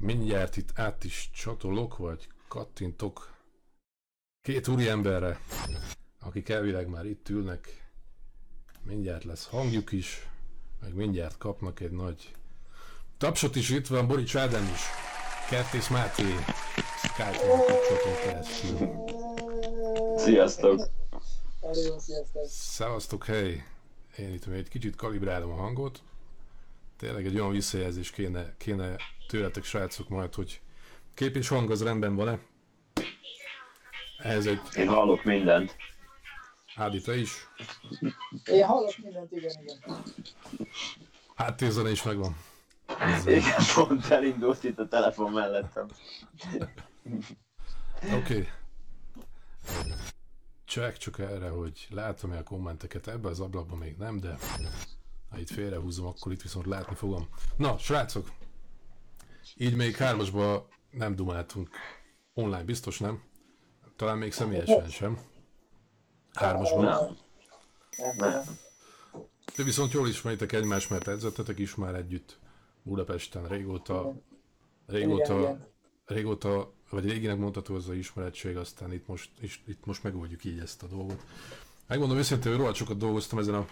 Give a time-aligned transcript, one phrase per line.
[0.00, 3.34] mindjárt itt át is csatolok, vagy kattintok
[4.42, 5.40] két úri emberre,
[6.20, 7.88] akik elvileg már itt ülnek.
[8.82, 10.28] Mindjárt lesz hangjuk is,
[10.80, 12.34] meg mindjárt kapnak egy nagy
[13.18, 13.70] tapsot is.
[13.70, 14.80] Itt van Borics Ádám is,
[15.48, 16.22] Kertész Máté,
[17.02, 19.04] Skype-on kapcsolaton keresztül.
[20.16, 20.88] Sziasztok!
[22.48, 23.64] Szevasztok, hely!
[24.16, 26.02] Én itt még egy kicsit kalibrálom a hangot.
[27.00, 28.96] Tényleg egy olyan visszajelzés kéne, kéne
[29.28, 30.60] tőletek srácok majd, hogy
[31.14, 32.38] kép és hang az rendben van-e?
[34.18, 34.60] Ez egy...
[34.76, 35.76] Én hallok mindent.
[36.74, 37.48] Ádi, te is?
[38.44, 40.02] Én hallok mindent, igen, igen.
[41.34, 42.36] Hát tézene is megvan.
[43.26, 45.86] Igen, pont elindult itt a telefon mellettem.
[48.02, 48.14] Oké.
[48.14, 48.48] Okay.
[50.64, 54.36] Csak csak erre, hogy látom-e a kommenteket, ebbe az ablakban még nem, de
[55.30, 57.28] ha itt félrehúzom, akkor itt viszont látni fogom.
[57.56, 58.30] Na, srácok,
[59.56, 61.68] így még hármasba nem dumáltunk.
[62.34, 63.22] Online biztos nem?
[63.96, 65.18] Talán még személyesen sem.
[66.32, 66.84] Hármasban.
[66.84, 67.16] Nem.
[68.16, 68.42] Nem.
[69.56, 72.38] De viszont jól ismeritek egymást, mert edzettetek is már együtt
[72.82, 74.14] Budapesten régóta,
[74.86, 75.58] régóta,
[76.06, 79.30] régóta, vagy réginek mondható az a ismeretség, aztán itt most,
[79.66, 81.24] itt most megoldjuk így ezt a dolgot.
[81.86, 83.66] Megmondom őszintén, hogy rohadt sokat dolgoztam ezen a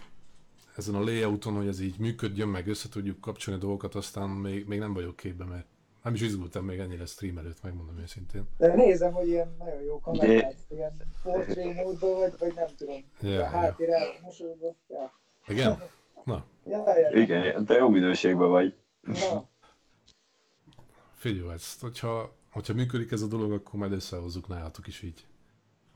[0.78, 4.66] ezen a layouton, hogy ez így működjön, meg össze tudjuk kapcsolni a dolgokat, aztán még,
[4.66, 5.66] még nem vagyok képben, mert
[6.02, 8.44] nem is izgultam még ennyire stream előtt, megmondom őszintén.
[8.58, 13.04] De nézem, hogy ilyen nagyon jó kamerát, ilyen portré módban vagy, vagy nem tudom.
[13.20, 13.98] Ja, a háttér ja.
[14.22, 14.74] mosolyogva.
[14.88, 15.12] Ja.
[15.46, 15.82] Igen?
[16.24, 16.44] Na.
[16.64, 17.20] Ja, ja.
[17.20, 18.74] Igen, te jó minőségben vagy.
[19.00, 19.48] Na.
[21.14, 25.26] Figyelj, ezt, hogyha, hogyha működik ez a dolog, akkor majd összehozzuk nálatok is így.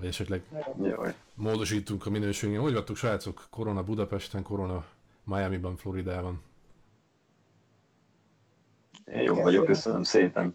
[0.03, 0.43] Vagy esetleg
[0.83, 1.15] Jaj.
[1.35, 2.61] módosítunk a minőségén.
[2.61, 3.47] Hogy vagytok, srácok?
[3.51, 4.85] Korona Budapesten, korona
[5.25, 6.43] Miami-ban, Floridában.
[9.05, 10.55] Én jó vagyok, köszönöm szépen.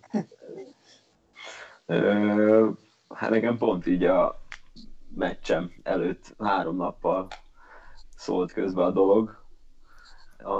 [1.85, 2.69] Ö,
[3.09, 4.41] hát nekem pont így a
[5.15, 7.27] meccsem előtt három nappal
[8.15, 9.43] szólt közben a dolog.
[10.37, 10.53] A,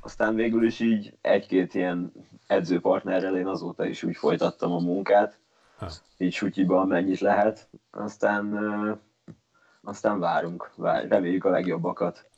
[0.00, 2.12] aztán végül is így egy-két ilyen
[2.46, 5.40] edzőpartnerrel én azóta is úgy folytattam a munkát,
[5.82, 6.24] ha.
[6.24, 7.68] így sutyiba amennyit lehet.
[7.90, 8.56] Aztán,
[9.82, 12.30] aztán várunk, vár, reméljük a legjobbakat.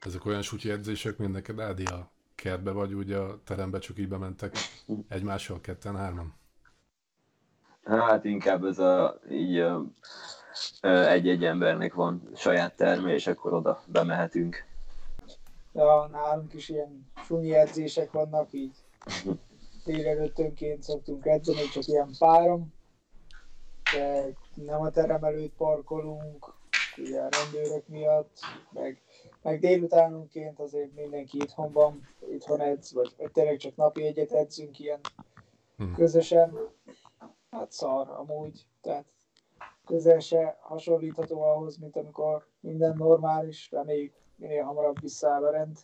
[0.00, 4.08] Ezek olyan sutyi edzések, mint neked, Ádi, a kertbe vagy, ugye a terembe csak így
[4.08, 4.56] bementek
[5.08, 6.34] egymással, ketten, hárman?
[7.84, 9.64] Hát inkább ez a, így
[10.80, 14.64] egy-egy embernek van saját terme, és akkor oda bemehetünk.
[15.72, 18.76] Ja, nálunk is ilyen sunyi edzések vannak, így
[19.92, 22.72] délelőttönként szoktunk edzeni, csak ilyen párom,
[23.94, 26.54] de nem a terem előtt parkolunk,
[26.96, 28.38] ugye a rendőrök miatt,
[28.72, 29.02] meg,
[29.42, 34.78] meg délutánonként azért mindenki itthon van, itthon edz, vagy, vagy tényleg csak napi egyet edzünk
[34.78, 35.00] ilyen
[35.76, 35.94] hmm.
[35.94, 36.58] közösen.
[37.50, 39.06] Hát szar amúgy, tehát
[39.84, 45.78] közel se hasonlítható ahhoz, mint amikor minden normális, reméljük minél hamarabb visszaáll a rend.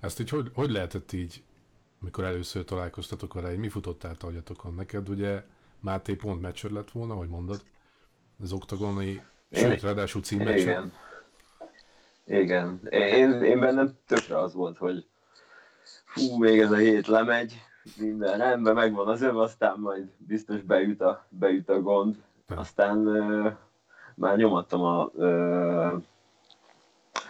[0.00, 1.44] Ezt így hogy, hogy lehetett így
[2.02, 4.74] amikor először találkoztatok vele, mi futott át agyatokon?
[4.74, 5.42] Neked ugye
[5.80, 7.60] Máté pont meccsör lett volna, hogy mondod?
[8.42, 10.60] Az oktagoni, sőt, ráadásul címmeccser.
[10.60, 10.92] Igen.
[12.24, 12.80] Igen.
[12.90, 15.06] Én, én bennem tökre az volt, hogy
[16.04, 17.62] fú, még ez a hét lemegy,
[17.98, 22.16] minden rendben, megvan az öv, aztán majd biztos beüt a, beüt a gond.
[22.48, 23.52] Aztán uh,
[24.14, 26.02] már nyomattam a uh,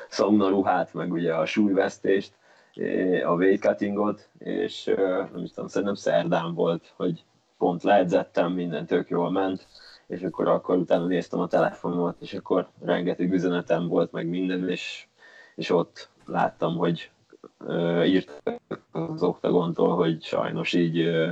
[0.08, 2.32] szomna ruhát, meg ugye a súlyvesztést,
[3.24, 4.84] a weight cuttingot, és
[5.32, 7.24] nem is tudom, szerintem szerdán volt, hogy
[7.58, 9.66] pont leedzettem, minden tök jól ment,
[10.06, 15.06] és akkor, akkor utána néztem a telefonomat, és akkor rengeteg üzenetem volt, meg minden, és,
[15.54, 17.10] és ott láttam, hogy
[17.58, 18.42] uh, írt
[18.92, 21.30] az oktagontól, hogy sajnos így uh,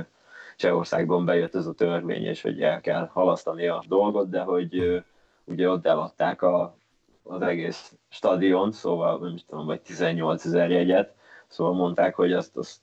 [0.55, 5.03] Csehországban bejött ez a törvény, és hogy el kell halasztani a dolgot, de hogy
[5.43, 6.77] ugye ott eladták a,
[7.23, 11.13] az egész stadion, szóval nem is tudom, vagy 18 ezer jegyet,
[11.47, 12.81] Szóval mondták, hogy azt, azt,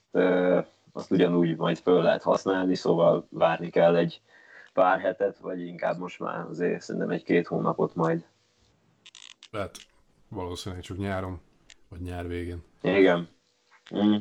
[0.91, 4.21] azt ugyanúgy majd föl lehet használni, szóval várni kell egy
[4.73, 8.25] pár hetet, vagy inkább most már azért szerintem egy-két hónapot majd.
[9.51, 9.77] Lehet
[10.29, 11.41] valószínűleg csak nyáron,
[11.89, 12.63] vagy nyár végén.
[12.81, 13.29] Igen.
[13.95, 14.15] Mm.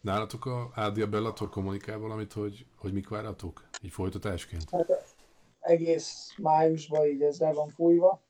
[0.00, 3.64] Nálatok a Ádi a Bellator kommunikál valamit, hogy, hogy mik várhatók?
[3.82, 4.70] Így folytatásként?
[4.70, 5.16] Hát
[5.60, 8.22] egész májusban így ez le van fújva.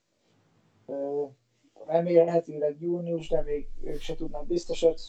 [1.86, 5.00] Remélhetőleg június, de még ők se tudnak biztosat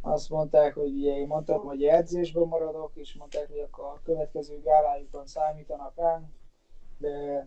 [0.00, 4.60] azt mondták, hogy ugye én mondtam, hogy edzésben maradok, és mondták, hogy akkor a következő
[4.60, 6.34] gálájukon számítanak rám,
[6.98, 7.46] de,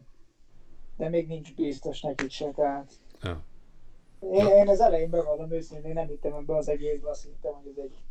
[0.98, 3.44] de még nincs biztos nekik se, tehát ja.
[4.19, 7.83] én, én az elején bevallom őszintén, nem hittem ebbe az egészbe, azt hittem, hogy ez
[7.83, 8.03] egy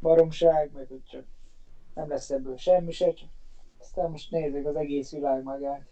[0.00, 1.24] baromság, meg hogy csak
[1.94, 3.28] nem lesz ebből semmi se, csak
[3.78, 5.86] aztán most nézzük az egész világ magát.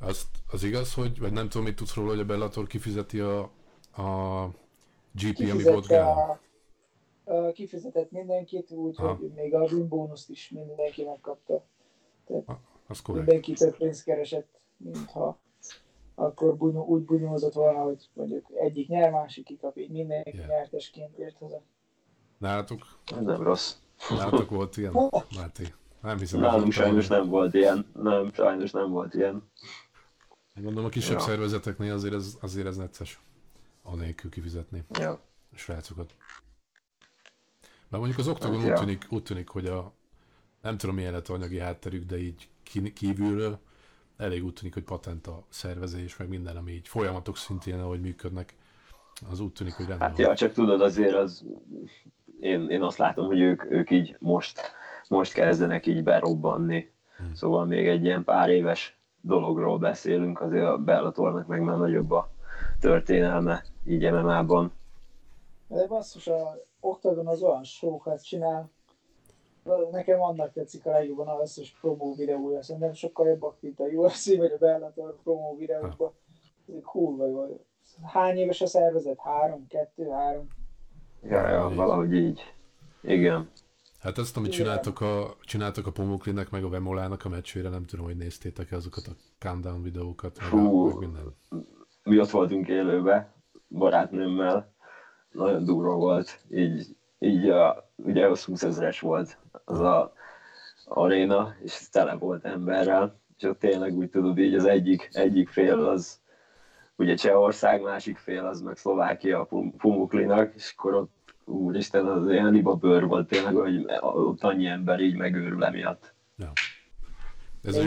[0.00, 3.40] Azt, az igaz, hogy, vagy nem tudom, mit tudsz róla, hogy a Bellator kifizeti a,
[4.02, 4.48] a
[5.12, 5.90] GP, ami volt?
[5.90, 6.40] A,
[7.24, 11.64] a, kifizetett mindenkit, úgyhogy még a win bónuszt is mindenki megkapta.
[12.26, 15.38] Tehát ha, az mindenki több pénzt keresett, mintha
[16.14, 20.48] akkor bunyó, úgy bunyózott volna, hogy mondjuk egyik nyer, másik kikap, így mindenki yeah.
[20.48, 21.62] nyertesként ért haza.
[22.38, 22.86] Nálatok?
[23.16, 23.74] Ez nem rossz.
[24.10, 24.92] Nálatok volt ilyen,
[25.36, 25.64] Máté?
[26.02, 26.40] Nem hiszem.
[26.40, 27.86] Nálunk sajnos nem volt ilyen.
[28.02, 29.50] Nem, sajnos nem volt ilyen.
[30.54, 31.22] Gondolom a kisebb ja.
[31.22, 33.20] szervezeteknél azért ez, azért ez necces.
[33.82, 35.10] Anélkül kifizetni ja.
[35.52, 36.14] a srácokat.
[37.88, 38.72] Mert mondjuk az Octagon ja.
[38.72, 39.92] úgy, tűnik, úgy tűnik, hogy a
[40.62, 42.48] nem tudom milyen lett anyagi hátterük, de így
[42.94, 43.58] kívülről
[44.16, 48.54] elég úgy tűnik, hogy patent a szervezés, meg minden, ami így folyamatok szintén, ahogy működnek,
[49.30, 51.44] az úgy tűnik, hogy rendben Hát ja, csak tudod, azért az,
[52.40, 54.60] én, én azt látom, hogy ők, ők így most,
[55.08, 56.90] most kezdenek így berobbanni.
[57.16, 57.34] Hmm.
[57.34, 62.32] Szóval még egy ilyen pár éves dologról beszélünk, azért a Bellatornak meg már nagyobb a
[62.80, 64.72] történelme így MMA-ban.
[65.68, 68.70] De basszus, a Octagon az olyan sókat csinál,
[69.90, 74.36] nekem annak tetszik a legjobban az összes promó videója, szerintem sokkal jobbak, mint a UFC
[74.36, 76.12] vagy a Bellator promó videókban.
[76.68, 77.64] Ez kurva jó.
[78.02, 79.18] Hány éves a szervezet?
[79.18, 80.48] Három, kettő, három?
[81.22, 82.40] Ja, ja, valahogy így.
[83.02, 83.50] Igen.
[84.00, 88.04] Hát ezt, amit csináltok a, csináltok a Pomoklinek meg a Vemolának a meccsére, nem tudom,
[88.04, 91.34] hogy néztétek -e azokat a countdown videókat, Fú, meg minden.
[92.02, 93.32] Mi ott voltunk élőbe,
[93.70, 94.72] barátnőmmel,
[95.32, 100.12] nagyon durva volt, így, így a, ugye az 20 ezeres volt az a
[100.84, 105.86] aréna, és tele volt emberrel, és ott tényleg úgy tudod, így az egyik, egyik fél
[105.86, 106.20] az
[106.96, 112.50] ugye Csehország, másik fél az meg Szlovákia a Pumuklinak, és akkor ott úristen, az ilyen
[112.50, 116.14] liba bőr volt tényleg, hogy ott annyi ember így megőrül emiatt.
[116.36, 116.52] Ja.
[117.62, 117.82] Ez a,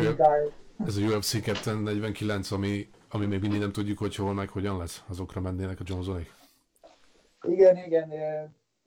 [0.85, 5.03] ez a UFC 249, ami, ami még mindig nem tudjuk, hogy hol meg hogyan lesz,
[5.07, 6.33] azokra mennének a Johnsonék.
[7.41, 8.11] Igen, igen.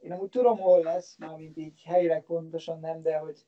[0.01, 3.47] Én amúgy tudom, hol lesz, mármint így helyileg pontosan nem, de hogy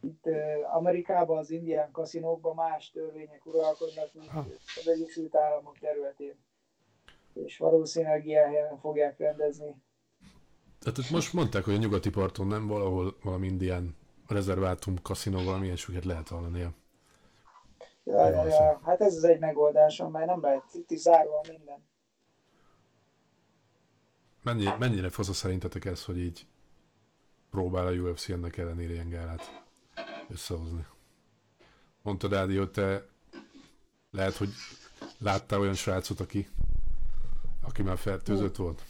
[0.00, 0.24] itt
[0.72, 4.30] Amerikában, az indián kaszinókban más törvények uralkodnak, mint
[4.76, 6.38] az Egyesült Államok területén.
[7.34, 9.82] És valószínűleg ilyen helyen fogják rendezni
[10.80, 13.96] tehát most mondták, hogy a nyugati parton nem valahol valami indián
[14.28, 16.66] rezervátum, kaszinó, valamilyen süket lehet hallani.
[18.84, 21.88] Hát ez az egy megoldás, mert nem lehet itt is zárva minden.
[24.42, 26.46] Mennyi, mennyire fasz szerintetek ez, hogy így
[27.50, 29.62] próbál a UFC ennek ellenére ilyen gálát
[30.28, 30.86] összehozni?
[32.02, 33.06] Mondtad, Ádi, hogy te
[34.10, 34.48] lehet, hogy
[35.18, 36.48] láttál olyan srácot, aki,
[37.62, 38.82] aki már fertőzött volt?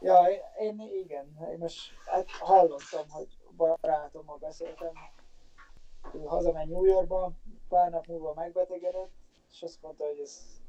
[0.00, 0.26] Ja,
[0.60, 4.92] én igen, én most hát hallottam, hogy barátommal beszéltem,
[6.14, 7.32] ő hazament New Yorkba,
[7.68, 9.10] pár nap múlva megbetegedett,
[9.50, 10.60] és azt mondta, hogy ez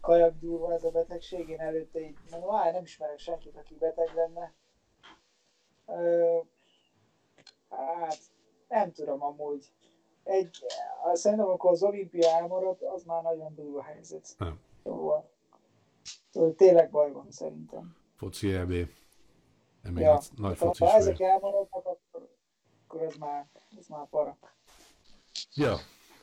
[0.00, 4.14] kajak durva ez a betegség, én előtte így mondom, áh, nem ismerek senkit, aki beteg
[4.14, 4.52] lenne.
[5.86, 6.38] Ö,
[7.68, 8.18] hát
[8.68, 9.72] nem tudom amúgy.
[10.24, 10.64] Egy,
[11.12, 14.34] szerintem akkor az olimpia elmaradt, az már nagyon durva helyzet.
[14.38, 14.60] Nem.
[14.82, 15.30] Szóval,
[16.30, 18.68] szóval tényleg baj van szerintem foci EB.
[18.68, 22.28] Még ja, nagy foci ha ezek elmaradnak, akkor,
[22.84, 23.46] akkor ez már,
[23.78, 24.38] ez már para.
[25.54, 25.76] Ja,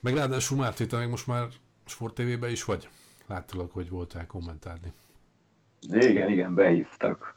[0.04, 1.48] meg ráadásul Márti, te még most már
[1.86, 2.90] Sport TV-be is vagy?
[3.28, 4.94] Láttalak, hogy voltál kommentálni.
[5.82, 7.36] Igen, igen, behívtak.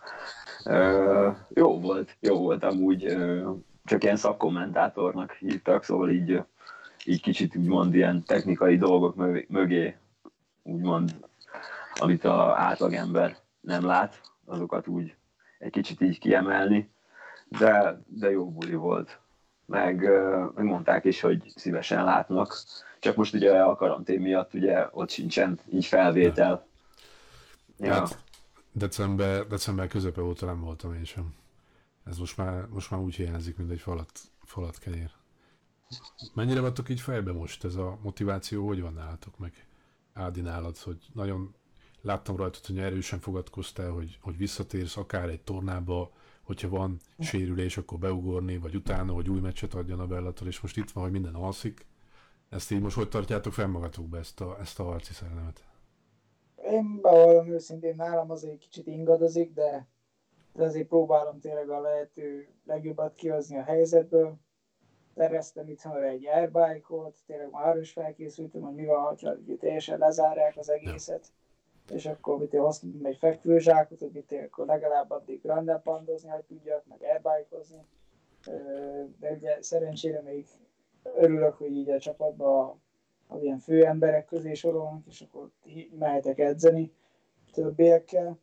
[0.65, 6.43] Uh, jó volt, jó volt amúgy, uh, csak ilyen szakkommentátornak hívtak, szóval így,
[7.05, 9.15] így kicsit úgymond ilyen technikai dolgok
[9.49, 9.97] mögé,
[10.63, 11.17] úgymond,
[11.95, 15.15] amit a átlagember nem lát, azokat úgy
[15.59, 16.91] egy kicsit így kiemelni,
[17.49, 19.21] de, de jó buli volt.
[19.67, 20.01] Meg,
[20.55, 22.63] meg mondták is, hogy szívesen látnak,
[22.99, 26.67] csak most ugye a karantén miatt ugye ott sincsen így felvétel.
[27.79, 27.93] Ja.
[27.93, 28.25] Hát,
[28.73, 31.35] december, december közepe óta nem voltam én sem.
[32.05, 34.11] Ez most már, most már úgy hiányzik, mint egy falat,
[34.45, 35.11] falat kenyér.
[36.35, 37.65] Mennyire vagytok így fejbe most?
[37.65, 39.67] Ez a motiváció hogy van nálatok meg?
[40.13, 41.55] Ádi nálad, hogy nagyon
[42.03, 46.11] láttam rajtad, hogy erősen fogadkoztál, hogy, hogy visszatérsz akár egy tornába,
[46.47, 50.77] hogyha van sérülés, akkor beugorni, vagy utána, hogy új meccset adjon a Bellator, és most
[50.77, 51.87] itt van, hogy minden alszik.
[52.49, 55.65] Ezt így most hogy tartjátok fenn magatokba, ezt a, ezt a harci szerelmet?
[56.71, 59.87] Én bevallom őszintén, nálam azért kicsit ingadozik, de,
[60.53, 64.37] de azért próbálom tényleg a lehető legjobbat kihozni a helyzetből.
[65.15, 69.17] Tereztem itthonra egy airbike-ot, tényleg már is felkészültem, hogy mi van, ha
[69.59, 71.27] teljesen lezárják az egészet.
[71.27, 71.46] Ja
[71.91, 76.85] és akkor mit hoztunk egy fekvőzsákot, hogy mit akkor legalább addig random pandozni, hogy tudjak,
[76.87, 77.57] meg airbike
[79.19, 80.47] De ugye szerencsére még
[81.03, 82.81] örülök, hogy így a csapatban
[83.29, 85.51] az ilyen fő emberek közé sorolnak, és akkor
[85.99, 86.93] mehetek edzeni
[87.53, 88.39] többiekkel.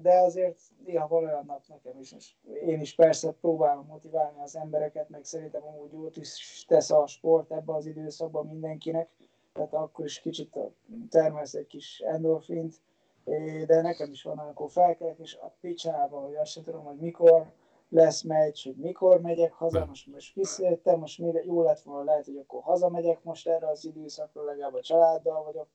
[0.00, 2.34] De azért néha van olyan nap nekem is, és
[2.66, 7.52] én is persze próbálom motiválni az embereket, meg szerintem amúgy jót is tesz a sport
[7.52, 9.08] ebbe az időszakban mindenkinek,
[9.68, 10.56] tehát akkor is kicsit
[11.08, 12.74] termelsz egy kis endorfint,
[13.66, 17.52] de nekem is van, amikor felkelek, és a picsába, hogy azt sem tudom, hogy mikor
[17.88, 22.24] lesz meccs, hogy mikor megyek haza, most, most visszajöttem, most mire jó lett volna, lehet,
[22.24, 25.68] hogy akkor hazamegyek most erre az időszakra, legalább a családdal vagyok,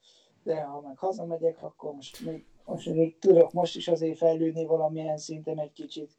[0.43, 5.17] de ha meg hazamegyek, akkor most még, most még tudok most is azért fejlődni valamilyen
[5.17, 6.11] szinten egy kicsit.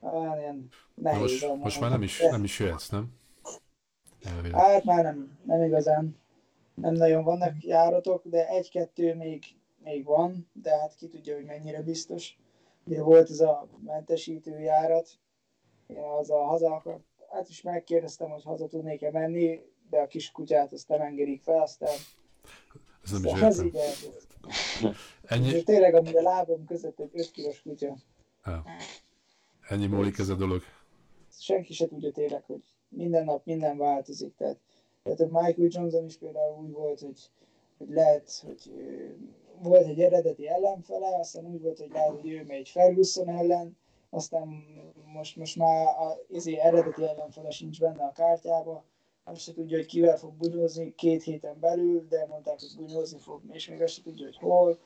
[0.00, 1.20] Hát, ilyen nehéz.
[1.20, 3.12] Most, most már nem is, nem is jöhetsz, nem?
[4.24, 4.60] Elvileg.
[4.60, 6.22] Hát már nem, nem igazán.
[6.74, 9.44] Nem nagyon vannak járatok, de egy-kettő még,
[9.84, 12.38] még van, de hát ki tudja, hogy mennyire biztos.
[12.84, 15.08] Ugye volt ez a mentesítő járat,
[16.18, 20.72] az a haza akart, hát is megkérdeztem, hogy haza tudnék-e menni, de a kis kutyát
[20.72, 21.94] azt nem engedik fel, aztán
[23.04, 23.78] ez nem is ez így
[25.24, 25.62] Ennyi...
[25.62, 27.96] Tényleg amúgy a lábom között egy 5 kilós kutya.
[28.44, 28.64] Ja.
[29.68, 30.62] Ennyi múlik ez a dolog.
[31.30, 34.34] Senki se tudja tényleg, hogy minden nap minden változik.
[34.34, 34.58] Tehát,
[35.04, 37.30] tehát a Michael Johnson is például úgy volt, hogy,
[37.78, 38.72] hogy lehet, hogy
[39.62, 43.76] volt egy eredeti ellenfele, aztán úgy volt, hogy lehet, hogy ő megy Ferguson ellen,
[44.10, 44.48] aztán
[45.12, 48.84] most, most már az izé eredeti ellenfele sincs benne a kártyába,
[49.24, 53.42] azt se tudja, hogy kivel fog bunyózni két héten belül, de mondták, hogy bunyózni fog,
[53.50, 54.78] és még azt se tudja, hogy hol.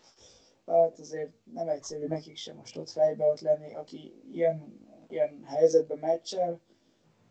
[0.66, 5.98] Hát azért nem egyszerű nekik sem most ott fejbe ott lenni, aki ilyen, ilyen helyzetben
[5.98, 6.60] meccsel,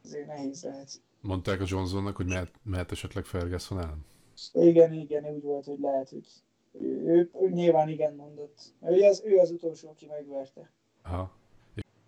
[0.04, 1.02] azért nehéz lehet.
[1.22, 4.06] Mondták a Johnsonnak, hogy mehet, mehet esetleg Ferguson ellen?
[4.54, 6.28] Igen, igen, úgy volt, hogy lehet, hogy
[6.72, 8.62] ő, ő, ő nyilván igen mondott.
[8.82, 10.72] Ő az, ő az utolsó, aki megverte.
[11.04, 11.32] Aha.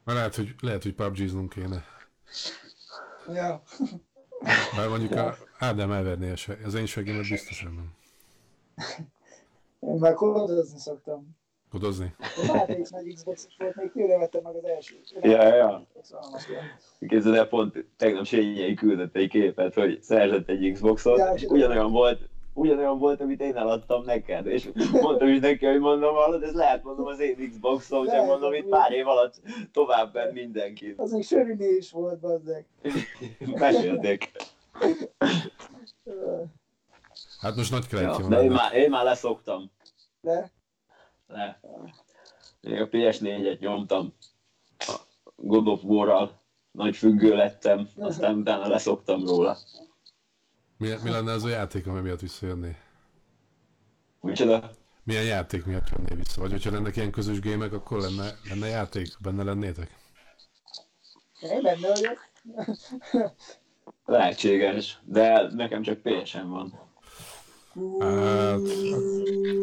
[0.04, 1.84] Már lehet, hogy, lehet, hogy pubg kéne.
[3.34, 3.64] Ja.
[4.76, 7.94] Mert mondjuk a Ádám elverné az én segémet biztosan nem.
[9.80, 11.38] Én már kodozni szoktam.
[11.72, 12.16] Kodozni?
[12.48, 14.96] Hát egy nagy xbox volt, még tőle vettem meg az első.
[15.22, 15.86] Ja, ja.
[17.08, 21.92] Képzeld el, pont tegnap Sényei küldött egy képet, hogy szerzett egy Xboxot, ja, és ugyanolyan
[21.92, 26.54] volt, ugyanolyan volt, amit én eladtam neked, és mondtam is neki, hogy mondom, hallod, ez
[26.54, 31.00] lehet mondom az én Xboxom, sem mondom, itt pár év alatt tovább bent mindenkit.
[31.00, 32.66] Az még Söriné is volt, bazdek.
[33.40, 34.32] Mesélték.
[37.40, 39.72] Hát most nagy keletje ja, De én már, én már leszoktam.
[40.22, 40.52] Le?
[41.30, 41.60] Le.
[42.62, 44.14] Én a PS4-et nyomtam.
[44.78, 44.96] A
[45.36, 49.58] God of War-ral nagy függő lettem, aztán utána leszoktam róla.
[50.78, 52.76] Mi, mi lenne az a játék, ami miatt visszajönné?
[54.22, 54.72] Micsoda?
[55.04, 56.42] Milyen játék miatt jönné vissza?
[56.42, 59.08] Vagy hogyha lennek ilyen közös gémek, akkor lenne, lenne játék?
[59.20, 59.98] Benne lennétek?
[61.42, 62.30] Én benne vagyok.
[64.06, 66.89] Lehetséges, de nekem csak PSN van.
[68.00, 68.60] Hát,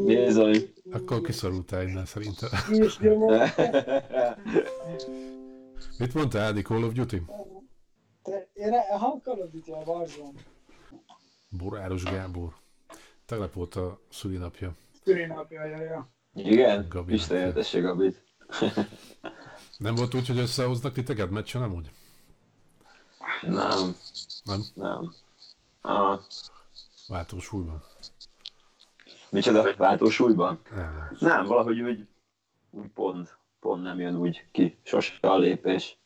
[0.05, 0.73] Bizony.
[0.91, 2.49] Akkor kiszorultál innen szerintem.
[5.99, 7.23] Mit mondta Ádi Call of Duty?
[8.23, 10.41] Te, én ha Call of Duty a Warzone.
[11.49, 12.55] Boráros Gábor.
[13.27, 14.75] Tegnap volt a szülinapja.
[15.05, 16.09] Szülinapja, ja, ja.
[16.35, 16.87] Igen?
[16.89, 18.25] Gabi Isten éltesse Gabit.
[19.79, 21.91] nem volt úgy, hogy összehoznak titeket meccsen, nem úgy?
[23.43, 23.97] Nem.
[24.45, 24.63] Nem?
[24.75, 25.15] Nem.
[25.81, 26.21] Ah.
[27.09, 27.85] Váltósúlyban.
[29.31, 29.75] Micsoda?
[29.77, 30.61] Váltósúlyban?
[30.75, 31.17] Nem.
[31.19, 32.07] Nem, valahogy úgy,
[32.71, 35.99] úgy pont, pont nem jön úgy ki, sose a lépés.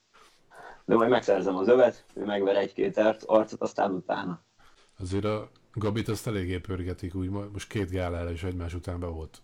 [0.85, 2.97] De majd megszerzem az övet, ő megver egy-két
[3.27, 4.41] arcot, aztán utána.
[4.99, 9.43] Azért a Gabit azt eléggé pörgetik, úgy most két gálára is egymás után be volt,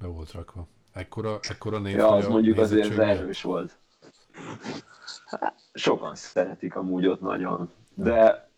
[0.00, 0.66] be volt rakva.
[0.92, 3.78] Ekkora, ekkora név, Ja, az mondjuk azért erős volt.
[5.26, 8.50] Hát, sokan szeretik amúgy ott nagyon, de,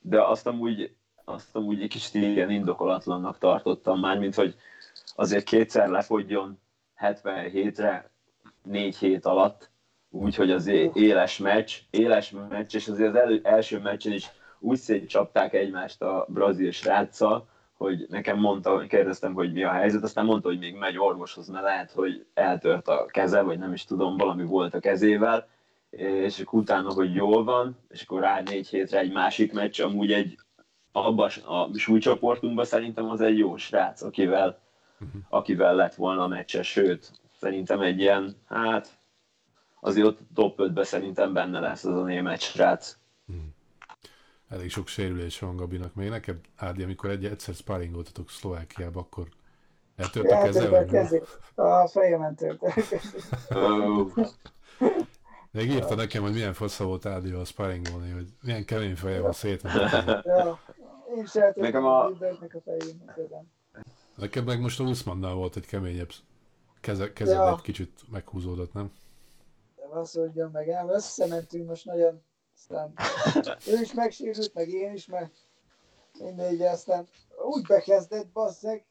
[0.00, 0.96] de azt amúgy,
[1.28, 4.54] azt amúgy egy kicsit ilyen indokolatlannak tartottam már, mint hogy
[5.14, 6.58] azért kétszer lefogjon
[7.00, 8.10] 77-re
[8.62, 9.70] négy hét alatt,
[10.10, 15.54] úgyhogy az éles meccs, éles meccs, és azért az elő, első meccsen is úgy szétcsapták
[15.54, 20.48] egymást a brazil sráccal, hogy nekem mondta, hogy kérdeztem, hogy mi a helyzet, aztán mondta,
[20.48, 24.44] hogy még megy orvoshoz, mert lehet, hogy eltört a keze, vagy nem is tudom, valami
[24.44, 25.48] volt a kezével,
[25.90, 30.12] és akkor utána, hogy jól van, és akkor rá négy hétre egy másik meccs, amúgy
[30.12, 30.38] egy
[30.92, 34.58] abban a súlycsoportunkban szerintem az egy jó srác, akivel,
[35.00, 35.22] uh-huh.
[35.28, 38.98] akivel lett volna a meccse, sőt, szerintem egy ilyen, hát
[39.80, 42.96] azért ott top 5-be szerintem benne lesz az a német srác.
[43.28, 43.44] Uh-huh
[44.48, 45.94] elég sok sérülés van Gabinak.
[45.94, 49.28] Még neked, Ádi, amikor egy, egyszer sparringoltatok Szlovákiába, akkor
[49.96, 50.76] Eltört a keze?
[50.76, 51.22] Eltörte
[51.54, 51.82] a.
[51.82, 53.24] A fejemen törte a kezét.
[53.54, 54.22] Ó,
[55.50, 59.62] Még írta nekem, hogy milyen fasza volt Ádival sparringolni, hogy milyen kemény feje van szét.
[60.24, 60.58] Ja,
[61.16, 62.16] én Nekem a a-
[62.64, 63.12] fején.
[63.14, 63.50] kezem.
[64.16, 66.10] Neked meg most a Usmannal volt egy keményebb
[66.80, 67.52] keze, kezed Ja.
[67.52, 68.92] egy kicsit meghúzódott, nem?
[69.76, 72.22] De azt mondjam meg, ám összementünk most nagyon,
[72.56, 72.92] aztán
[73.66, 75.30] ő is megsérült, meg én is, meg
[76.18, 77.06] mindegy, aztán
[77.52, 78.84] úgy bekezdett, basszeg,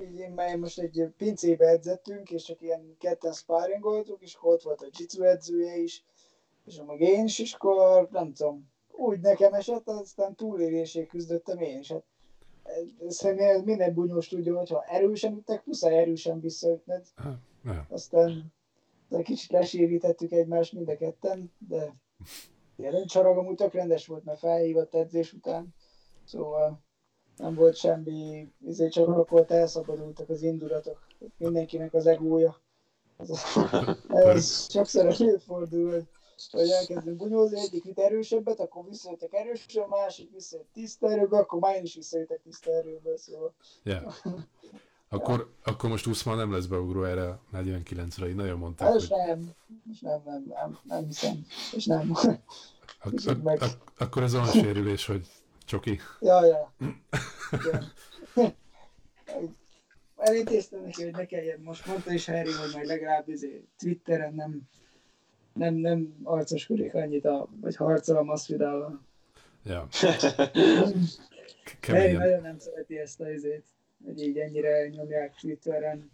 [0.00, 4.80] így én már most egy pincébe edzettünk, és csak ilyen ketten sparringoltuk, és ott volt
[4.82, 6.04] a jitsu edzője is,
[6.64, 8.70] és meg én is, és akkor nem tudom,
[9.00, 11.92] úgy nekem esett, aztán túlélésig küzdöttem én is.
[11.92, 12.04] Hát,
[13.08, 17.06] szerintem minden bunyós tudja, hogy ha erősen ütnek, muszáj erősen visszaütned.
[17.88, 18.52] Aztán
[19.08, 21.94] de kicsit lesérítettük egymást mind a ketten, de
[22.76, 25.74] ilyen csarag amúgy tök rendes volt, mert felhívott edzés után,
[26.24, 26.80] szóval
[27.36, 32.60] nem volt semmi, izé csak akkor elszabadultak az indulatok, mindenkinek az egója.
[33.16, 33.30] Ez,
[34.08, 36.06] ez sokszor előfordul,
[36.50, 41.60] hogy- elkezdünk bunyózni, egyik üt erősebbet, akkor visszajöttek erősen, a másik visszajött tiszta erőből, akkor
[41.60, 44.14] már én is visszajöttek tiszta erőből, szóval Yeah.
[45.12, 49.08] Akkor, akkor most Usman nem lesz beugró erre a 49-re, így nagyon mondták, Hát hogy
[49.26, 49.50] nem,
[50.00, 52.10] nem, nem, nem, nem hiszem, és nem.
[52.12, 52.40] ak-
[53.10, 55.26] kicsit ak- meg- ak- akkor ez olyan sérülés, hogy
[55.64, 55.98] csoki.
[56.20, 56.72] Ja, ja.
[57.52, 57.92] Igen.
[60.16, 61.60] Elintéztem neki, hogy ne kelljen.
[61.60, 64.60] Most mondta is Harry, hogy majd legalább izé, Twitteren nem,
[65.52, 69.00] nem, nem arcoskodik annyit, a, vagy harcol a Masvidal-val.
[69.64, 69.88] Ja.
[71.80, 72.16] Keményen.
[72.16, 73.64] nagyon nem szereti ezt a izét,
[74.04, 76.10] hogy így ennyire nyomják Twitteren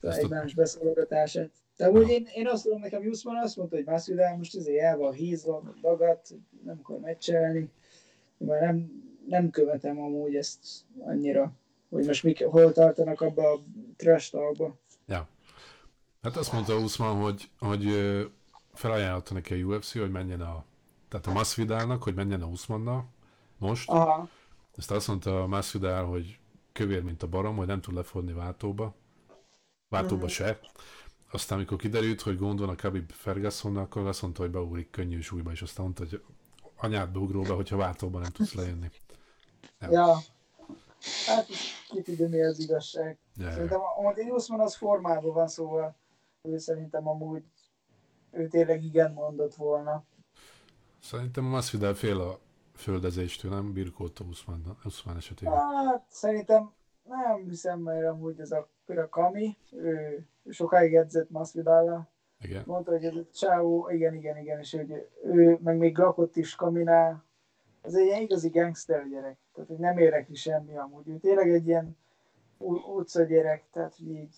[0.00, 1.50] Ezt a- egymás beszólogatását.
[1.76, 4.96] De úgy én, én azt tudom, nekem Jusman azt mondta, hogy Masvidal most azért el
[4.96, 6.28] van hízva, dagat,
[6.64, 7.68] nem akar meccselni.
[8.36, 10.66] Már nem, nem követem amúgy ezt
[10.98, 11.52] annyira,
[11.90, 13.60] hogy most mik, hol tartanak abba a
[13.96, 14.76] trash talkba.
[15.06, 15.28] Ja.
[16.24, 17.84] Hát azt mondta Usman, hogy, hogy
[18.72, 20.64] felajánlotta neki a UFC, hogy menjen a,
[21.08, 23.08] tehát a Masvidalnak, hogy menjen a Usmannal
[23.58, 23.88] most.
[23.88, 24.28] Aha,
[24.76, 26.38] Ezt azt mondta a Masvidal, hogy
[26.72, 28.94] kövér, mint a barom, hogy nem tud lefordni váltóba.
[29.88, 30.30] Váltóba Mhm.
[30.30, 30.60] se.
[31.30, 35.20] Aztán, amikor kiderült, hogy gond van a Khabib Fergusonnal, akkor azt mondta, hogy beugrik könnyű
[35.20, 36.22] súlyba, és aztán mondta, hogy
[36.76, 38.90] anyád beugról be, hogyha váltóba nem tudsz lejönni.
[39.80, 39.90] Ja.
[39.90, 40.16] ja.
[41.26, 41.46] Hát
[41.88, 43.18] ki tudja mi az igazság.
[43.36, 43.50] Ja.
[43.52, 43.80] Szerintem
[44.14, 45.96] egy Usman az formában van, szóval
[46.48, 47.44] ő szerintem amúgy
[48.30, 50.04] ő tényleg igen mondott volna.
[51.00, 52.38] Szerintem a Masvidal fél a
[52.74, 53.72] földezéstől, nem?
[53.72, 55.58] Birkóta Usman, Usman esetében.
[55.58, 62.08] Hát szerintem nem hiszem, mert amúgy ez a, például Kami, ő sokáig edzett Masvidal-la,
[62.40, 62.62] Igen.
[62.66, 66.54] mondta, hogy ez a csávó, igen, igen, igen, és hogy ő meg még lakott is
[66.54, 67.24] Kaminál,
[67.82, 71.66] az egy ilyen igazi gangster gyerek, tehát hogy nem érdekli semmi amúgy, ő tényleg egy
[71.66, 71.96] ilyen
[72.96, 74.34] utca gyerek, tehát hogy így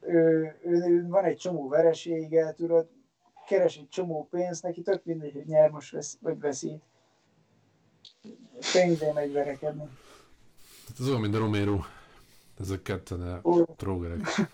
[0.00, 2.88] ő, ő, ő, van egy csomó veresége, tudod,
[3.46, 6.82] keres egy csomó pénzt, neki tök mindegy, hogy nyer most vesz, vagy veszít.
[8.72, 9.88] Pénzé megy verekedni.
[10.88, 11.78] Hát ez olyan, mint a Romero.
[12.60, 14.20] Ezek ketten a trógerek.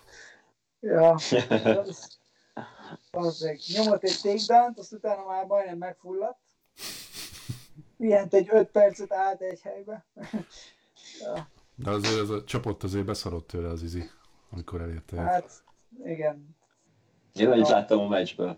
[0.79, 1.11] Ja,
[1.63, 2.19] az,
[3.11, 3.59] bazzeg.
[3.73, 6.39] Nyomott egy takedown azt utána már majdnem megfulladt.
[7.97, 10.05] Pihent egy 5 percet állt egy helybe.
[11.21, 14.09] ja, De azért az a csapat azért beszarott tőle az izi,
[14.49, 15.21] amikor elérte.
[15.21, 15.63] hát
[16.03, 16.55] igen.
[17.33, 18.57] Én annyit láttam a meccsből.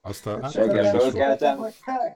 [0.00, 1.66] Aztán, hát, Reggel fölkeltem.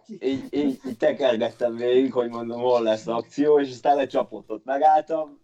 [0.07, 4.65] Így, így, így tekergettem végig, hogy mondom, hol lesz akció, és aztán lecsapott ott.
[4.65, 5.41] Megálltam,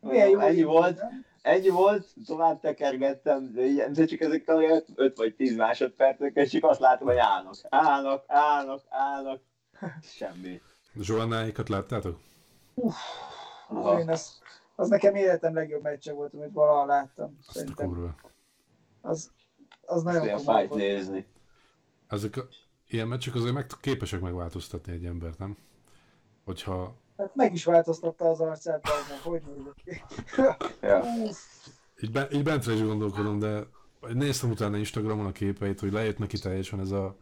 [0.00, 1.24] Milyen jó ennyi volt, nem?
[1.42, 6.50] ennyi volt, tovább tekergettem, de, ilyen, de csak ezek a 5 vagy 10 másodpercek, és
[6.50, 9.40] csak azt látom, hogy állnak, állnak, állnak, állnak.
[10.02, 10.60] Semmi.
[11.00, 12.18] Zsoannáikat láttátok?
[13.68, 13.98] Aha.
[14.00, 14.40] Én az,
[14.76, 17.36] az nekem életem legjobb meccse volt, amit valaha láttam.
[17.46, 18.14] Azt Szerintem kurva.
[19.00, 19.30] az,
[19.80, 20.80] az nagyon Ilyen komoly volt.
[20.80, 21.26] nézni.
[22.06, 22.46] Ezek a,
[22.88, 25.56] ilyen meccsek azért meg, képesek megváltoztatni egy embert, nem?
[26.44, 30.02] Hogyha Hát meg is változtatta az arcát, bazdmeg, hogy nézett ki.
[30.80, 31.02] Ja.
[32.00, 33.66] Így, be, így bentre is gondolkodom, de
[34.12, 37.16] néztem utána Instagramon a képeit, hogy lejött neki teljesen ez a,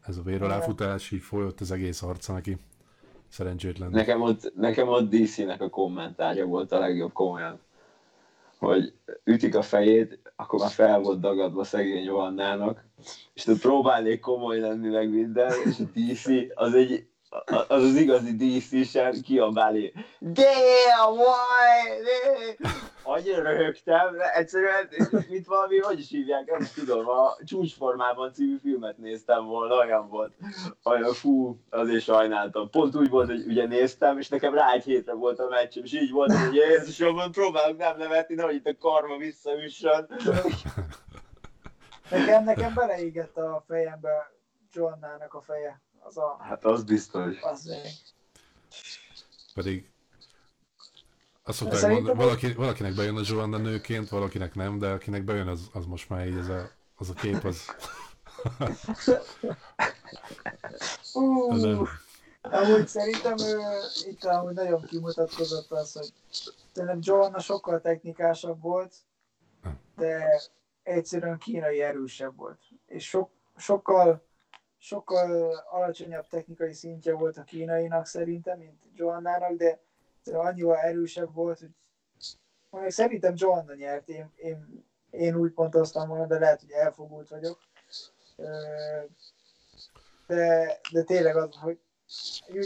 [0.00, 2.58] ez a vér aláfutás, így folyott az egész arca neki.
[3.34, 3.90] Szerencsétlen.
[3.90, 7.60] Nekem ott, nekem ott DC-nek a kommentárja volt a legjobb komolyan.
[8.58, 8.92] Hogy
[9.24, 12.84] ütik a fejét, akkor már fel volt dagadva szegény Johannának,
[13.34, 17.06] és tudod, próbálnék komoly lenni meg minden, és a DC az egy
[17.68, 19.92] az az igazi DC sem kiabálni.
[20.20, 22.56] Damn, why?
[23.04, 24.88] annyira röhögtem, de egyszerűen,
[25.28, 30.32] mint valami, hogy is hívják, nem tudom, a Csúcsformában című filmet néztem volna, olyan volt.
[30.84, 32.70] Olyan fú, azért sajnáltam.
[32.70, 35.92] Pont úgy volt, hogy ugye néztem, és nekem rá egy hétre volt a meccsem, és
[35.92, 40.08] így volt, hogy Jézusom, próbálok nem nevetni, nehogy itt a karma visszaüssön.
[42.10, 44.32] Nekem, nekem beleégett a fejembe
[44.72, 45.80] Joannának a feje.
[46.06, 46.36] Az a...
[46.40, 47.40] Hát az biztos.
[47.40, 47.70] Az
[49.54, 49.92] Pedig
[51.42, 55.70] azt szokták mondani, valaki, valakinek bejön a Joanna nőként, valakinek nem, de akinek bejön, az,
[55.72, 57.74] az most már így, ez a, az a kép, az...
[61.14, 61.88] uh,
[62.40, 63.60] amúgy szerintem ő
[64.06, 66.12] itt amúgy nagyon kimutatkozott az, hogy
[66.72, 68.94] szerintem Joanna sokkal technikásabb volt,
[69.96, 70.42] de
[70.82, 72.60] egyszerűen kínai erősebb volt.
[72.86, 74.22] És sok, sokkal,
[74.84, 79.80] sokkal alacsonyabb technikai szintje volt a kínainak szerintem, mint Joannának, de
[80.32, 81.70] annyival erősebb volt, hogy
[82.70, 87.58] mondjuk szerintem Joanna nyert, én, én, én úgy pontoztam volna, de lehet, hogy elfogult vagyok.
[90.26, 91.78] De, de tényleg az, hogy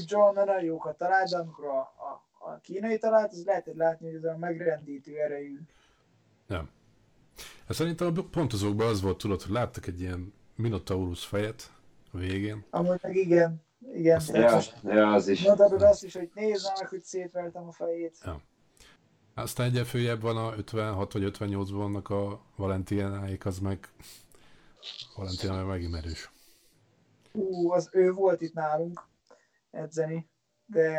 [0.06, 4.14] Joanna nagyon jókat talált, de amikor a, a, a kínai talált, az lehetett látni, hogy
[4.14, 5.58] ez a megrendítő erejű.
[6.46, 6.70] Nem.
[7.66, 11.76] Hát szerintem a pontozókban az volt, tudod, hogy láttak egy ilyen Minotaurus fejet
[12.12, 12.66] a végén.
[12.70, 14.20] Amúgy meg igen, igen.
[14.32, 15.42] Ja, most, ja, az is.
[15.42, 18.18] Mondtad azt is, hogy nézd meg, hogy szétvertem a fejét.
[18.24, 18.40] Ja.
[19.34, 23.88] Aztán egyen följebb van a 56 vagy 58 vannak a Valentináik, az meg
[25.16, 26.30] Valentina meg megint erős.
[27.32, 29.08] Ú, az ő volt itt nálunk
[29.70, 30.30] edzeni,
[30.66, 30.92] de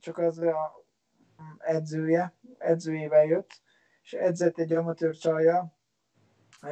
[0.00, 0.84] csak az a
[1.58, 3.60] edzője, edzőjével jött,
[4.02, 5.76] és edzett egy amatőr csajja,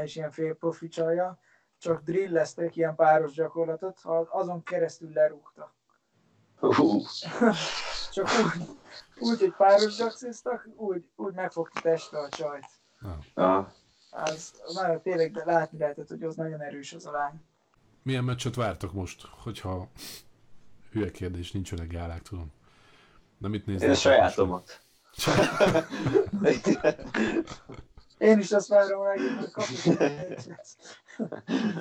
[0.02, 1.38] és ilyen fél profi csajja,
[1.80, 5.74] csak drilleztek ilyen páros gyakorlatot, azon keresztül lerúgta.
[6.60, 7.02] Uh.
[8.14, 8.68] csak úgy,
[9.18, 12.66] úgy, hogy páros gyaksziztak, úgy, úgy megfogta testre a csajt.
[13.34, 13.66] Ah.
[14.10, 17.40] Az nagyon tényleg, de látni lehetett, hogy az nagyon erős az a lány.
[18.02, 19.88] Milyen meccset vártok most, hogyha
[20.90, 22.52] hülye kérdés, nincs öreg gálák, tudom.
[23.38, 23.88] De mit néznek?
[23.88, 24.80] Én a sajátomat.
[28.20, 29.98] Én is azt várom hogy kapjuk.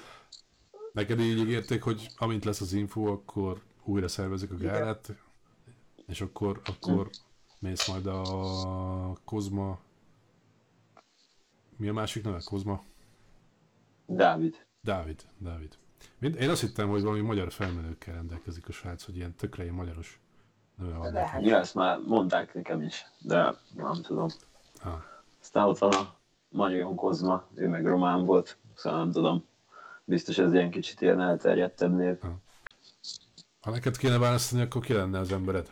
[0.93, 5.21] Neked így ígérték, hogy amint lesz az info, akkor újra szervezik a gálát, Igen.
[6.07, 7.09] és akkor, akkor
[7.59, 8.23] mész majd a
[9.25, 9.79] Kozma...
[11.77, 12.41] Mi a másik neve?
[12.43, 12.83] Kozma?
[14.05, 14.65] Dávid.
[14.81, 15.77] Dávid, Dávid.
[16.17, 19.75] Mind, én azt hittem, hogy valami magyar felmenőkkel rendelkezik a srác, hogy ilyen tökre ilyen
[19.75, 20.21] magyaros
[20.75, 21.13] neve van.
[21.13, 24.27] De, ja, ezt már mondták nekem is, de nem tudom.
[24.83, 25.01] Ah.
[25.41, 26.18] Aztán ott van a
[26.49, 29.45] Marion Kozma, ő meg román volt, szóval nem tudom.
[30.03, 32.19] Biztos ez ilyen kicsit ilyen elterjedtebb név.
[33.61, 33.71] Ha.
[33.71, 35.71] neked kéne választani, akkor ki lenne az embered?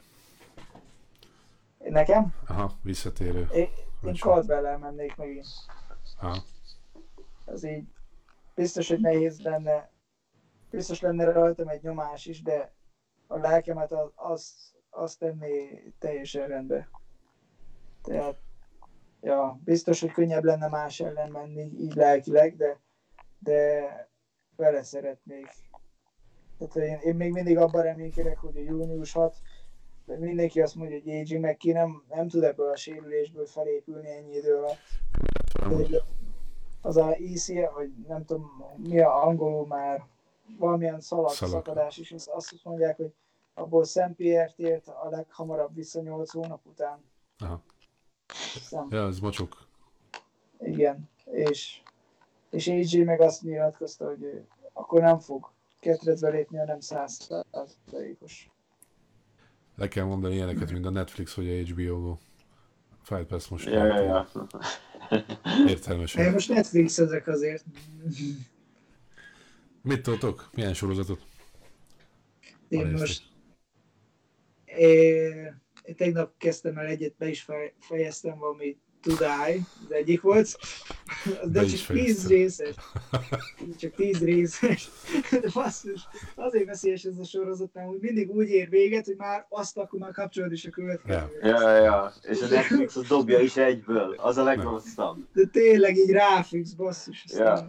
[1.78, 2.34] Nekem?
[2.48, 3.48] Aha, visszatérő.
[3.54, 3.70] Én,
[4.04, 5.46] én Caldwell-el mennék megint.
[6.22, 6.44] Aha.
[7.46, 7.84] Az így
[8.56, 9.92] biztos, hogy nehéz lenne,
[10.70, 12.74] biztos lenne rajtam egy nyomás is, de
[13.28, 14.54] a lelkemet az, az,
[14.90, 16.90] azt tenné teljesen rendbe.
[18.02, 18.38] Tehát
[19.22, 22.80] ja, biztos, hogy könnyebb lenne más ellen menni, így lelkileg, de,
[23.40, 23.82] de
[24.56, 25.48] vele szeretnék.
[26.58, 29.36] Tehát én, én még mindig abban reménykedek, hogy a június 6,
[30.06, 34.10] de mindenki azt mondja, hogy AJ meg ki nem, nem tud ebből a sérülésből felépülni
[34.10, 34.78] ennyi idő alatt.
[35.90, 36.02] De
[36.82, 40.06] az a ECA, vagy nem tudom, mi a angolul már,
[40.58, 41.54] valamilyen szalag, szalag.
[41.54, 43.14] szakadás is, azt, mondják, hogy
[43.54, 47.04] abból Szentpiért ért a leghamarabb vissza 8 hónap után.
[47.38, 47.62] Aha.
[48.62, 48.88] Szem.
[48.90, 49.68] Ja, ez mocsok.
[50.60, 51.82] Igen, és,
[52.50, 58.50] és AJ meg azt nyilatkozta, hogy ő akkor nem fog ketrecbe lépni, hanem százszerékos.
[59.76, 62.18] Le kell mondani ilyeneket, mint a Netflix vagy a HBO Go.
[63.02, 63.66] Fight Pass most.
[63.66, 64.28] Ja, ja, ja.
[65.68, 66.26] Értelmesen.
[66.26, 67.66] Én most Netflix ezek azért.
[69.82, 70.50] Mit toltok?
[70.54, 71.22] Milyen sorozatot?
[72.68, 73.24] Én most...
[74.66, 75.62] Én
[75.96, 77.46] tegnap kezdtem el egyet, be is
[77.80, 80.58] fejeztem valami Tudály, az egyik volt,
[81.44, 82.76] de csak tíz részes.
[83.80, 84.90] Csak tíz részes.
[85.32, 89.46] De basszus, azért veszélyes ez a sorozat, mert úgy mindig úgy ér véget, hogy már
[89.50, 91.40] azt akkor már kapcsolod is a következő.
[91.42, 92.14] Ja, ja, ja.
[92.22, 95.18] És a Netflix az dobja is egyből, az a legrosszabb.
[95.34, 97.26] De tényleg így ráfüggsz, basszus.
[97.28, 97.66] Ja.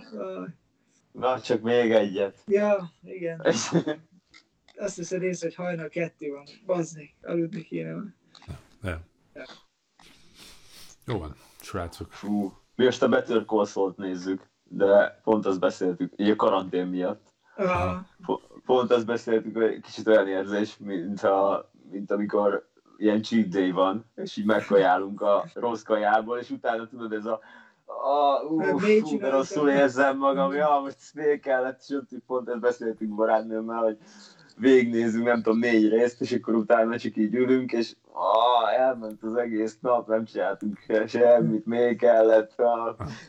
[1.13, 2.39] Na, csak még egyet.
[2.47, 3.41] Ja, igen
[4.79, 6.45] azt hiszed észre, hogy hajnal kettő van.
[6.67, 8.15] Bazzik, aludni kéne van.
[8.81, 8.99] Nem.
[9.35, 9.45] Ja.
[11.07, 12.13] Jó van, srácok.
[12.13, 16.87] Fú, mi most a Better Call Saul-t nézzük, de pont azt beszéltük, így a karantén
[16.87, 17.35] miatt.
[17.57, 18.07] Aha.
[18.65, 24.05] Pont azt beszéltük, hogy kicsit olyan érzés, mint, a, mint amikor ilyen cheat day van,
[24.15, 27.41] és így megkajálunk a rossz kajából, és utána tudod, ez a
[27.89, 33.15] a, uh, fú, de rosszul érzem magam, ja, most még kellett, sőt, pont ezt beszéltünk
[33.15, 33.99] barátnőmmel, hogy
[34.59, 39.35] végignézzünk, nem tudom, négy részt, és akkor utána csak így ülünk, és ah, elment az
[39.35, 42.63] egész nap, nem csináltunk semmit, még kellett,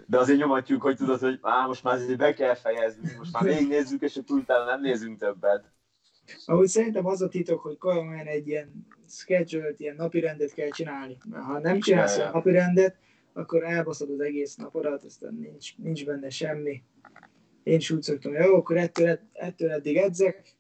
[0.06, 3.44] de azért nyomatjuk, hogy tudod, hogy á, most már azért be kell fejezni, most már
[3.44, 5.72] végignézzük, és akkor utána nem nézünk többet.
[6.46, 11.18] Ahogy szerintem az a titok, hogy komolyan egy ilyen schedule ilyen napi rendet kell csinálni.
[11.30, 12.96] Mert ha nem csinálsz a napi rendet,
[13.34, 16.84] akkor elbaszod az egész napodat, aztán nincs, nincs benne semmi.
[17.64, 20.58] Én is úgy szoktam, jó, akkor ettől, ettől eddig edzek,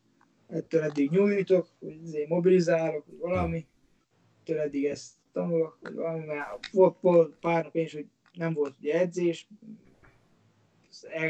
[0.49, 3.67] ettől eddig nyújtok, hogy azért mobilizálok, vagy valami,
[4.39, 6.69] ettől eddig ezt tanulok, vagy valami, mert
[7.01, 9.47] volt pár nap én is, hogy nem volt ugye edzés,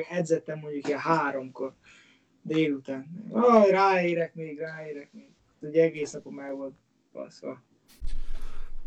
[0.10, 1.74] edzettem mondjuk ilyen háromkor
[2.42, 3.28] délután.
[3.32, 5.30] Ah, ráérek még, ráérek még.
[5.60, 6.74] Ugye egész napom meg volt
[7.14, 7.62] baszva.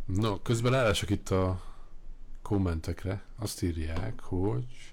[0.06, 1.62] No, közben elesek itt a
[2.42, 3.22] kommentekre.
[3.38, 4.92] Azt írják, hogy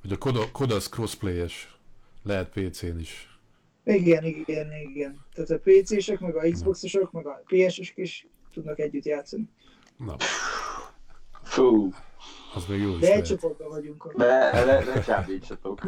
[0.00, 1.76] hogy a Kodas crossplay-es
[2.22, 3.37] lehet PC-n is.
[3.94, 5.24] Igen, igen, igen.
[5.32, 9.48] Tehát a PC-sek, meg a Xbox-osok, meg a PS-osok is tudnak együtt játszani.
[9.96, 10.16] Na.
[11.42, 11.92] Fú.
[12.54, 14.12] Az még jó is De egy csoportban vagyunk.
[14.16, 15.80] De ne, ne csábítsatok.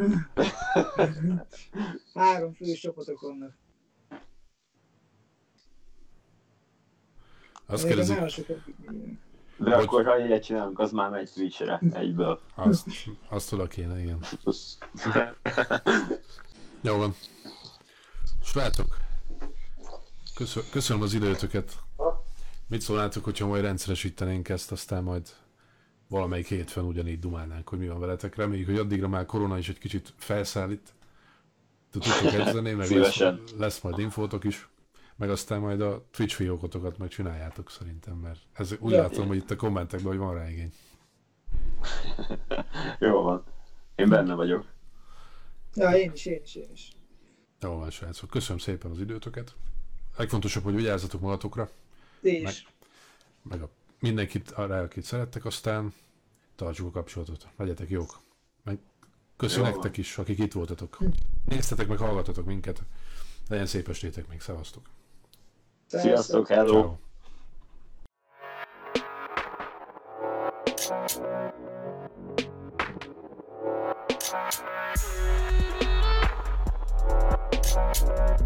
[2.13, 3.53] Három fős csapatok vannak.
[7.65, 8.45] Azt kérdezik,
[9.57, 9.83] de hogy...
[9.83, 12.39] akkor, ha ilyet csinálunk, az már megy Twitch-re egyből.
[12.55, 12.87] Azt,
[13.29, 14.19] azt oda kéne, igen.
[16.81, 17.15] Jó van.
[18.51, 18.97] Srácok,
[20.71, 21.79] köszönöm az időtöket.
[22.67, 25.29] Mit szólnátok, hogyha majd rendszeresítenénk ezt, aztán majd
[26.09, 28.35] valamelyik hétfőn ugyanígy dumálnánk, hogy mi van veletek.
[28.35, 30.93] Reméljük, hogy addigra már korona is egy kicsit felszállít.
[31.91, 33.19] Tudtok edzeni, meg lesz,
[33.57, 34.69] lesz majd infótok is
[35.15, 39.37] meg aztán majd a Twitch fiókotokat meg csináljátok szerintem, mert ez úgy ja, látom, hogy
[39.37, 40.73] itt a kommentekben, hogy van rá igény.
[42.99, 43.43] Jó van.
[43.95, 44.65] Én benne vagyok.
[45.73, 46.91] Ja, én is, én is, én is.
[47.61, 48.29] Jó van, srácok.
[48.29, 49.55] Köszönöm szépen az időtöket.
[50.17, 51.69] Legfontosabb, hogy vigyázzatok magatokra.
[52.21, 52.41] És.
[52.43, 52.53] Meg,
[53.41, 53.69] meg a,
[53.99, 55.93] mindenkit arra, akit szerettek, aztán
[56.55, 57.47] tartsuk a kapcsolatot.
[57.57, 58.19] Legyetek jók.
[58.63, 58.79] Meg
[59.37, 60.97] köszönöm nektek is, akik itt voltatok.
[61.45, 62.81] Néztetek meg, hallgatotok minket.
[63.47, 64.89] Legyen szép estétek még, szevasztok!
[65.87, 66.81] Sziasztok, hello!
[66.81, 66.95] Ciao.
[77.73, 78.41] Thank